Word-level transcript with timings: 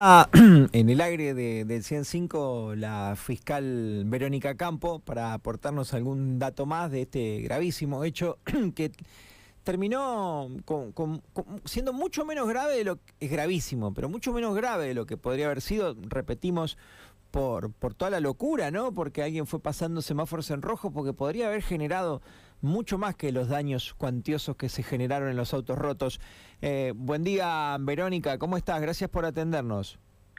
Ah, 0.00 0.28
en 0.72 0.90
el 0.90 1.00
aire 1.00 1.34
de, 1.34 1.64
del 1.64 1.82
105 1.82 2.74
la 2.76 3.16
fiscal 3.16 4.04
Verónica 4.06 4.56
Campo 4.56 5.00
para 5.00 5.32
aportarnos 5.34 5.92
algún 5.92 6.38
dato 6.38 6.66
más 6.66 6.92
de 6.92 7.02
este 7.02 7.40
gravísimo 7.40 8.04
hecho 8.04 8.38
que 8.76 8.92
terminó 9.64 10.48
con- 10.64 10.92
siendo 11.64 11.92
mucho 11.92 12.24
menos 12.24 12.48
grave 12.48 12.76
de 12.76 12.84
lo 12.84 12.96
que 12.96 13.12
es 13.18 13.30
gravísimo, 13.30 13.92
pero 13.92 14.08
mucho 14.08 14.32
menos 14.32 14.54
grave 14.54 14.86
de 14.86 14.94
lo 14.94 15.04
que 15.04 15.16
podría 15.16 15.46
haber 15.46 15.60
sido, 15.60 15.96
repetimos, 16.08 16.78
por, 17.32 17.72
por 17.72 17.92
toda 17.94 18.10
la 18.12 18.20
locura, 18.20 18.70
¿no? 18.70 18.92
Porque 18.92 19.22
alguien 19.22 19.46
fue 19.46 19.60
pasando 19.60 20.00
semáforos 20.00 20.50
en 20.50 20.62
rojo, 20.62 20.90
porque 20.92 21.12
podría 21.12 21.48
haber 21.48 21.62
generado 21.62 22.22
mucho 22.60 22.98
más 22.98 23.14
que 23.14 23.32
los 23.32 23.48
daños 23.48 23.94
cuantiosos 23.94 24.56
que 24.56 24.68
se 24.68 24.82
generaron 24.82 25.28
en 25.28 25.36
los 25.36 25.54
autos 25.54 25.78
rotos. 25.78 26.20
Eh, 26.60 26.92
buen 26.96 27.24
día, 27.24 27.76
Verónica, 27.80 28.38
¿cómo 28.38 28.56
estás? 28.56 28.80
Gracias 28.80 29.10
por 29.10 29.24
atendernos. 29.24 29.98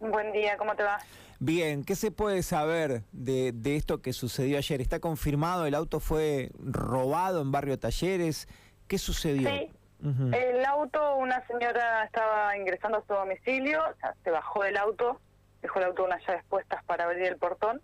Buen 0.00 0.32
día, 0.32 0.56
¿cómo 0.56 0.74
te 0.74 0.82
va? 0.82 0.98
Bien, 1.38 1.84
¿qué 1.84 1.94
se 1.94 2.10
puede 2.10 2.42
saber 2.42 3.02
de, 3.12 3.52
de 3.52 3.76
esto 3.76 4.02
que 4.02 4.12
sucedió 4.12 4.58
ayer? 4.58 4.80
¿Está 4.80 5.00
confirmado? 5.00 5.66
¿El 5.66 5.74
auto 5.74 6.00
fue 6.00 6.50
robado 6.58 7.40
en 7.42 7.52
Barrio 7.52 7.78
Talleres? 7.78 8.48
¿Qué 8.88 8.98
sucedió? 8.98 9.48
Sí. 9.48 9.70
El 10.02 10.64
auto, 10.64 11.16
una 11.16 11.46
señora 11.46 12.04
estaba 12.04 12.56
ingresando 12.56 12.98
a 12.98 13.04
su 13.06 13.12
domicilio, 13.12 13.80
o 13.80 14.00
sea, 14.00 14.14
se 14.24 14.30
bajó 14.30 14.62
del 14.62 14.78
auto, 14.78 15.20
dejó 15.60 15.78
el 15.78 15.86
auto 15.86 16.02
con 16.02 16.10
las 16.10 16.26
llaves 16.26 16.44
puestas 16.48 16.82
para 16.84 17.04
abrir 17.04 17.24
el 17.24 17.36
portón 17.36 17.82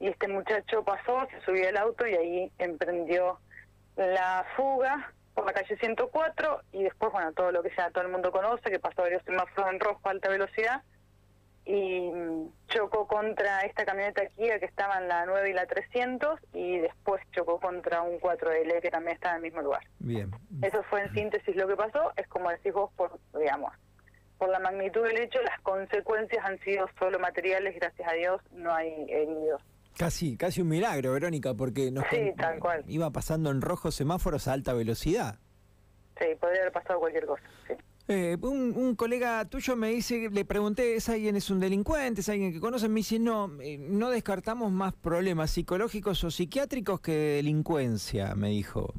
y 0.00 0.06
este 0.06 0.28
muchacho 0.28 0.84
pasó, 0.84 1.26
se 1.30 1.40
subió 1.44 1.68
al 1.68 1.76
auto 1.76 2.06
y 2.06 2.14
ahí 2.14 2.52
emprendió 2.58 3.40
la 4.06 4.46
fuga 4.56 5.12
por 5.34 5.44
la 5.44 5.52
calle 5.52 5.76
104 5.76 6.62
y 6.72 6.84
después, 6.84 7.12
bueno, 7.12 7.32
todo 7.32 7.52
lo 7.52 7.62
que 7.62 7.70
ya 7.76 7.90
todo 7.90 8.04
el 8.04 8.10
mundo 8.10 8.32
conoce, 8.32 8.70
que 8.70 8.78
pasó 8.78 9.02
varios 9.02 9.22
semáforos 9.24 9.72
en 9.72 9.80
rojo 9.80 10.00
a 10.04 10.10
alta 10.10 10.28
velocidad 10.28 10.82
y 11.64 12.10
mm, 12.10 12.50
chocó 12.68 13.06
contra 13.06 13.60
esta 13.60 13.84
camioneta 13.84 14.26
Kia 14.26 14.58
que 14.58 14.64
estaba 14.64 14.98
en 14.98 15.08
la 15.08 15.26
9 15.26 15.50
y 15.50 15.52
la 15.52 15.66
300 15.66 16.40
y 16.54 16.78
después 16.78 17.22
chocó 17.32 17.60
contra 17.60 18.02
un 18.02 18.18
4L 18.18 18.80
que 18.80 18.90
también 18.90 19.14
estaba 19.14 19.36
en 19.36 19.44
el 19.44 19.50
mismo 19.50 19.62
lugar. 19.62 19.82
Bien. 19.98 20.30
Eso 20.62 20.82
fue 20.84 21.02
en 21.02 21.12
síntesis 21.12 21.54
lo 21.56 21.68
que 21.68 21.76
pasó, 21.76 22.12
es 22.16 22.26
como 22.28 22.50
decís 22.50 22.72
vos, 22.72 22.90
por, 22.96 23.20
digamos, 23.38 23.72
por 24.38 24.48
la 24.48 24.60
magnitud 24.60 25.02
del 25.02 25.18
hecho, 25.18 25.42
las 25.42 25.60
consecuencias 25.60 26.44
han 26.44 26.58
sido 26.60 26.88
solo 26.98 27.18
materiales, 27.18 27.74
gracias 27.74 28.08
a 28.08 28.14
Dios, 28.14 28.40
no 28.52 28.72
hay 28.72 29.06
heridos. 29.08 29.60
Casi, 29.96 30.36
casi 30.36 30.60
un 30.60 30.68
milagro, 30.68 31.12
Verónica, 31.12 31.54
porque 31.54 31.90
nos 31.90 32.04
Sí, 32.10 32.32
tal 32.36 32.58
cual. 32.60 32.84
iba 32.86 33.10
pasando 33.10 33.50
en 33.50 33.60
rojo 33.60 33.90
semáforos 33.90 34.46
a 34.46 34.52
alta 34.52 34.72
velocidad. 34.72 35.38
Sí, 36.18 36.26
podría 36.40 36.60
haber 36.62 36.72
pasado 36.72 37.00
cualquier 37.00 37.26
cosa, 37.26 37.42
sí. 37.66 37.74
Eh, 38.10 38.38
un, 38.40 38.72
un 38.74 38.96
colega 38.96 39.44
tuyo 39.44 39.76
me 39.76 39.88
dice, 39.90 40.30
le 40.30 40.44
pregunté, 40.46 40.96
¿es 40.96 41.08
alguien, 41.10 41.36
es 41.36 41.50
un 41.50 41.60
delincuente, 41.60 42.22
es 42.22 42.28
alguien 42.30 42.52
que 42.52 42.60
conoce? 42.60 42.88
Me 42.88 42.96
dice, 43.00 43.18
no, 43.18 43.50
eh, 43.60 43.76
no 43.76 44.08
descartamos 44.08 44.72
más 44.72 44.94
problemas 44.94 45.50
psicológicos 45.50 46.24
o 46.24 46.30
psiquiátricos 46.30 47.00
que 47.00 47.12
de 47.12 47.34
delincuencia, 47.36 48.34
me 48.34 48.48
dijo. 48.48 48.94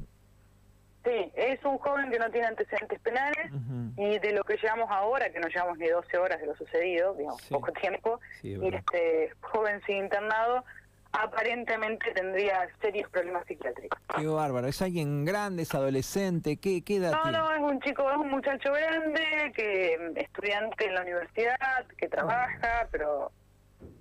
Sí, 1.04 1.32
es 1.36 1.64
un 1.64 1.78
joven 1.78 2.12
que 2.12 2.20
no 2.20 2.30
tiene 2.30 2.48
antecedentes 2.48 3.00
penales 3.00 3.52
Ujú. 3.54 3.94
y 4.02 4.20
de 4.20 4.34
lo 4.34 4.44
que 4.44 4.58
llevamos 4.58 4.90
ahora, 4.92 5.30
que 5.32 5.40
no 5.40 5.48
llevamos 5.48 5.78
ni 5.78 5.88
12 5.88 6.18
horas 6.18 6.40
de 6.42 6.48
lo 6.48 6.56
sucedido, 6.56 7.14
digamos, 7.14 7.42
Sí. 7.42 7.54
poco 7.54 7.72
tiempo, 7.72 8.20
Sí, 8.42 8.58
y 8.62 8.76
este 8.76 9.32
joven 9.42 9.82
sin 9.86 9.98
internado 9.98 10.66
aparentemente 11.12 12.12
tendría 12.12 12.68
serios 12.82 13.10
problemas 13.10 13.46
psiquiátricos. 13.48 14.00
Qué 14.16 14.28
bárbaro, 14.28 14.68
es 14.68 14.82
alguien 14.82 15.26
grande, 15.26 15.64
es 15.64 15.74
adolescente, 15.74 16.58
¿qué, 16.58 16.84
qué 16.84 16.98
edad 16.98 17.12
No, 17.14 17.24
tiene? 17.24 17.38
no, 17.40 17.54
es 17.54 17.62
un 17.62 17.80
chico, 17.82 18.10
es 18.12 18.18
un 18.18 18.30
muchacho 18.30 18.72
grande, 18.74 19.52
que 19.56 19.98
mm, 20.14 20.18
estudiante 20.18 20.86
en 20.86 20.94
la 20.96 21.02
universidad, 21.02 21.86
que 21.98 22.08
trabaja, 22.10 22.88
pero 22.92 23.32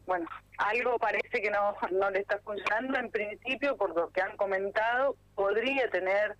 bueno, 0.06 0.26
algo 0.58 0.98
parece 0.98 1.40
que 1.40 1.50
no, 1.50 1.74
no 1.92 2.10
le 2.10 2.20
está 2.20 2.38
funcionando. 2.40 2.98
En 2.98 3.10
principio, 3.10 3.76
por 3.76 3.94
lo 3.94 4.10
que 4.10 4.20
han 4.22 4.36
comentado, 4.36 5.16
podría 5.34 5.88
tener 5.90 6.36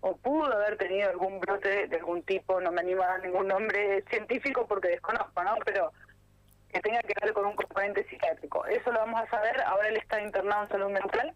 o 0.00 0.16
pudo 0.16 0.52
haber 0.52 0.76
tenido 0.76 1.10
algún 1.10 1.40
brote 1.40 1.88
de 1.88 1.96
algún 1.96 2.22
tipo, 2.22 2.60
no 2.60 2.70
me 2.72 2.80
animo 2.80 3.02
a 3.02 3.08
dar 3.08 3.22
ningún 3.22 3.48
nombre 3.48 4.02
científico 4.08 4.66
porque 4.66 4.88
desconozco, 4.88 5.42
¿no? 5.42 5.56
Pero 5.64 5.92
que 6.72 6.80
tenga 6.80 7.00
que 7.00 7.14
ver 7.20 7.32
con 7.32 7.46
un 7.46 7.56
componente 7.56 8.04
psiquiátrico. 8.08 8.66
Eso 8.66 8.92
lo 8.92 9.00
vamos 9.00 9.20
a 9.20 9.30
saber, 9.30 9.60
ahora 9.62 9.88
él 9.88 9.96
está 9.96 10.20
internado 10.20 10.62
en 10.64 10.68
salud 10.68 10.90
mental. 10.90 11.34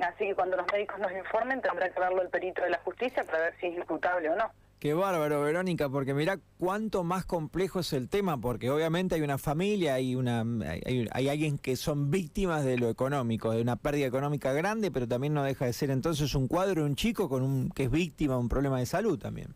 Así 0.00 0.26
que 0.26 0.34
cuando 0.34 0.56
los 0.56 0.66
médicos 0.72 0.98
nos 0.98 1.12
informen 1.12 1.60
tendrá 1.60 1.90
que 1.90 2.00
verlo 2.00 2.22
el 2.22 2.30
perito 2.30 2.62
de 2.62 2.70
la 2.70 2.78
justicia 2.78 3.24
para 3.24 3.40
ver 3.40 3.54
si 3.60 3.66
es 3.66 3.76
imputable 3.76 4.30
o 4.30 4.36
no. 4.36 4.50
Qué 4.82 4.94
bárbaro, 4.94 5.42
Verónica, 5.42 5.88
porque 5.88 6.12
mirá 6.12 6.38
cuánto 6.58 7.04
más 7.04 7.24
complejo 7.24 7.78
es 7.78 7.92
el 7.92 8.08
tema, 8.08 8.40
porque 8.40 8.68
obviamente 8.68 9.14
hay 9.14 9.20
una 9.20 9.38
familia, 9.38 9.94
hay, 9.94 10.16
una, 10.16 10.40
hay, 10.40 11.06
hay 11.12 11.28
alguien 11.28 11.56
que 11.56 11.76
son 11.76 12.10
víctimas 12.10 12.64
de 12.64 12.76
lo 12.76 12.90
económico, 12.90 13.52
de 13.52 13.62
una 13.62 13.76
pérdida 13.76 14.08
económica 14.08 14.52
grande, 14.52 14.90
pero 14.90 15.06
también 15.06 15.34
no 15.34 15.44
deja 15.44 15.66
de 15.66 15.72
ser 15.72 15.92
entonces 15.92 16.34
un 16.34 16.48
cuadro, 16.48 16.84
un 16.84 16.96
chico 16.96 17.28
con 17.28 17.44
un 17.44 17.70
que 17.70 17.84
es 17.84 17.92
víctima 17.92 18.34
de 18.34 18.40
un 18.40 18.48
problema 18.48 18.80
de 18.80 18.86
salud 18.86 19.20
también. 19.20 19.54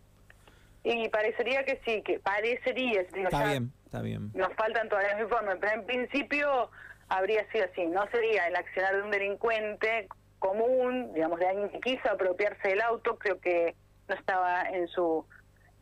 Y 0.84 1.09
parecería 1.09 1.64
que 1.64 1.81
sí, 1.84 2.03
que 2.03 2.20
parecería. 2.20 3.03
digo, 3.12 3.25
Está 3.25 3.48
bien, 3.48 3.72
está 3.84 4.03
bien. 4.03 4.31
Nos 4.32 4.54
faltan 4.54 4.88
todavía 4.88 5.14
los 5.14 5.22
informes, 5.22 5.56
pero 5.60 5.81
en 5.81 5.87
principio 5.87 6.70
habría 7.08 7.50
sido 7.50 7.64
así. 7.64 7.84
No 7.87 8.08
sería 8.12 8.47
el 8.47 8.54
accionar 8.54 8.94
de 8.94 9.03
un 9.03 9.10
delincuente 9.10 10.06
común, 10.38 11.12
digamos, 11.14 11.41
de 11.41 11.48
alguien 11.48 11.69
que 11.70 11.81
quiso 11.81 12.08
apropiarse 12.08 12.69
del 12.69 12.81
auto, 12.81 13.19
creo 13.19 13.41
que 13.41 13.75
no 14.09 14.15
estaba 14.15 14.62
en 14.71 14.89
su 14.89 15.25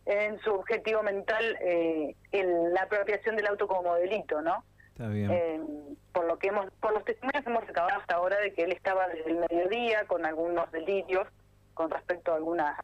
en 0.06 0.38
su 0.40 0.50
objetivo 0.52 1.02
mental 1.02 1.56
eh, 1.62 2.14
el- 2.32 2.74
la 2.74 2.82
apropiación 2.82 3.36
del 3.36 3.46
auto 3.46 3.66
como 3.66 3.94
delito, 3.94 4.42
¿no? 4.42 4.62
Está 4.88 5.08
bien. 5.08 5.30
Eh, 5.30 5.60
por 6.12 6.26
lo 6.26 6.38
que 6.38 6.48
hemos, 6.48 6.70
por 6.80 6.92
los 6.92 7.02
testimonios 7.04 7.46
hemos 7.46 7.66
recabado 7.66 7.98
hasta 8.00 8.16
ahora 8.16 8.38
de 8.38 8.52
que 8.52 8.64
él 8.64 8.72
estaba 8.72 9.08
desde 9.08 9.30
el 9.30 9.38
mediodía 9.38 10.04
con 10.06 10.26
algunos 10.26 10.70
delirios 10.72 11.26
con 11.72 11.90
respecto 11.90 12.32
a 12.32 12.36
algunas 12.36 12.78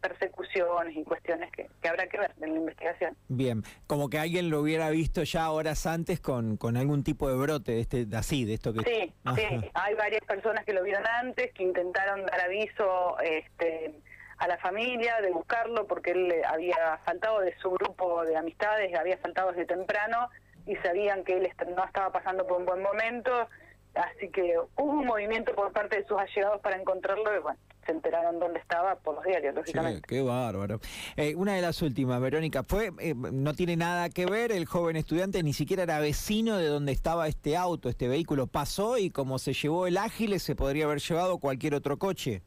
persecuciones 0.00 0.96
y 0.96 1.04
cuestiones 1.04 1.50
que, 1.52 1.68
que 1.82 1.88
habrá 1.88 2.06
que 2.06 2.18
ver 2.18 2.32
en 2.40 2.52
la 2.52 2.58
investigación. 2.58 3.16
Bien, 3.28 3.62
como 3.86 4.08
que 4.08 4.18
alguien 4.18 4.50
lo 4.50 4.60
hubiera 4.60 4.88
visto 4.90 5.22
ya 5.24 5.50
horas 5.50 5.86
antes 5.86 6.20
con, 6.20 6.56
con 6.56 6.76
algún 6.76 7.02
tipo 7.02 7.28
de 7.28 7.36
brote 7.36 7.72
de 7.72 7.80
este, 7.80 8.06
de 8.06 8.16
así, 8.16 8.44
de 8.44 8.54
esto 8.54 8.72
que... 8.72 8.80
Sí, 8.80 9.12
Ajá. 9.24 9.36
sí, 9.36 9.70
hay 9.74 9.94
varias 9.94 10.22
personas 10.24 10.64
que 10.64 10.72
lo 10.72 10.82
vieron 10.82 11.04
antes, 11.06 11.52
que 11.52 11.62
intentaron 11.62 12.24
dar 12.26 12.40
aviso 12.42 13.18
este, 13.20 13.94
a 14.38 14.48
la 14.48 14.58
familia 14.58 15.20
de 15.22 15.30
buscarlo 15.30 15.86
porque 15.86 16.10
él 16.10 16.30
eh, 16.30 16.42
había 16.46 16.98
faltado 17.04 17.40
de 17.40 17.56
su 17.58 17.70
grupo 17.70 18.24
de 18.24 18.36
amistades, 18.36 18.94
había 18.94 19.18
faltado 19.18 19.50
desde 19.50 19.66
temprano 19.66 20.28
y 20.66 20.76
sabían 20.76 21.24
que 21.24 21.38
él 21.38 21.50
no 21.74 21.84
estaba 21.84 22.10
pasando 22.10 22.46
por 22.46 22.58
un 22.58 22.66
buen 22.66 22.82
momento, 22.82 23.48
así 23.94 24.28
que 24.28 24.56
hubo 24.76 24.92
un 24.92 25.06
movimiento 25.06 25.54
por 25.54 25.72
parte 25.72 25.96
de 25.96 26.06
sus 26.06 26.18
allegados 26.18 26.60
para 26.60 26.76
encontrarlo 26.76 27.34
y 27.36 27.40
bueno, 27.40 27.58
se 27.86 27.92
enteraron 27.92 28.38
dónde 28.38 28.58
estaba 28.58 28.96
por 28.96 29.14
los 29.14 29.24
diarios, 29.24 29.54
lógicamente. 29.54 30.02
qué 30.06 30.20
bárbaro. 30.20 30.80
Eh, 31.16 31.34
una 31.36 31.54
de 31.54 31.62
las 31.62 31.80
últimas, 31.82 32.20
Verónica, 32.20 32.64
fue 32.64 32.90
eh, 32.98 33.14
no 33.14 33.54
tiene 33.54 33.76
nada 33.76 34.10
que 34.10 34.26
ver, 34.26 34.52
el 34.52 34.66
joven 34.66 34.96
estudiante 34.96 35.42
ni 35.42 35.52
siquiera 35.52 35.84
era 35.84 36.00
vecino 36.00 36.58
de 36.58 36.66
donde 36.66 36.92
estaba 36.92 37.28
este 37.28 37.56
auto, 37.56 37.88
este 37.88 38.08
vehículo 38.08 38.48
pasó 38.48 38.98
y 38.98 39.10
como 39.10 39.38
se 39.38 39.54
llevó 39.54 39.86
el 39.86 39.96
ágil 39.96 40.38
se 40.40 40.56
podría 40.56 40.84
haber 40.84 40.98
llevado 40.98 41.38
cualquier 41.38 41.74
otro 41.74 41.98
coche. 41.98 42.42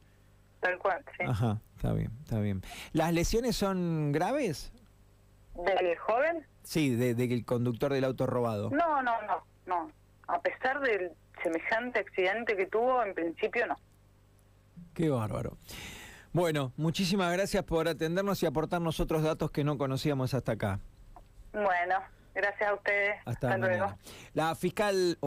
Tal 0.60 0.78
cual, 0.78 1.02
sí. 1.18 1.24
Ajá, 1.26 1.60
está 1.76 1.92
bien, 1.92 2.10
está 2.22 2.38
bien. 2.40 2.62
¿Las 2.92 3.12
lesiones 3.12 3.56
son 3.56 4.12
graves? 4.12 4.72
¿Del 5.54 5.96
joven? 5.98 6.46
Sí, 6.62 6.94
de- 6.94 7.14
del 7.14 7.44
conductor 7.44 7.92
del 7.92 8.04
auto 8.04 8.26
robado. 8.26 8.70
No, 8.70 9.02
no, 9.02 9.20
no, 9.22 9.44
no. 9.66 9.90
A 10.28 10.40
pesar 10.40 10.80
del 10.80 11.12
semejante 11.42 11.98
accidente 12.00 12.56
que 12.56 12.66
tuvo, 12.66 13.02
en 13.02 13.14
principio 13.14 13.66
no. 13.66 13.76
Qué 14.94 15.08
bárbaro. 15.08 15.56
Bueno, 16.32 16.72
muchísimas 16.76 17.32
gracias 17.32 17.64
por 17.64 17.88
atendernos 17.88 18.42
y 18.42 18.46
aportarnos 18.46 19.00
otros 19.00 19.22
datos 19.22 19.50
que 19.50 19.64
no 19.64 19.78
conocíamos 19.78 20.34
hasta 20.34 20.52
acá. 20.52 20.78
Bueno, 21.52 21.96
gracias 22.34 22.70
a 22.70 22.74
ustedes. 22.74 23.16
Hasta, 23.24 23.56
luego. 23.58 23.84
mañana. 23.86 23.98
La 24.34 24.54
fiscal 24.54 25.18